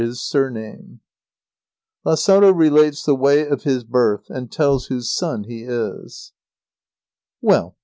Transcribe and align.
I 0.01 0.15
LAZARO 2.05 2.51
RELATES 2.53 3.03
THE 3.03 3.13
WAY 3.13 3.47
OF 3.47 3.61
HIS 3.65 3.83
BIRTH 3.83 4.31
AND 4.31 4.51
TELLS 4.51 4.87
WHOSE 4.87 5.13
SON 5.15 5.43
HE 5.43 5.65
IS 5.65 6.33
Well! 7.39 7.77